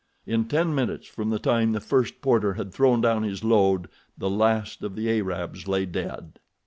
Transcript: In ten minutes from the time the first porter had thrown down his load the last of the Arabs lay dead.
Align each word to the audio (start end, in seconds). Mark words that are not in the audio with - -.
In 0.25 0.45
ten 0.47 0.73
minutes 0.73 1.05
from 1.05 1.29
the 1.29 1.37
time 1.37 1.73
the 1.73 1.79
first 1.79 2.21
porter 2.23 2.55
had 2.55 2.73
thrown 2.73 3.01
down 3.01 3.21
his 3.21 3.43
load 3.43 3.87
the 4.17 4.31
last 4.31 4.81
of 4.81 4.95
the 4.95 5.07
Arabs 5.19 5.67
lay 5.67 5.85
dead. 5.85 6.39